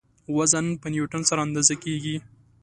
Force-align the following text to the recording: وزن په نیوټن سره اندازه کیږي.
وزن 0.35 0.65
په 0.81 0.87
نیوټن 0.93 1.21
سره 1.29 1.39
اندازه 1.47 1.75
کیږي. 1.83 2.15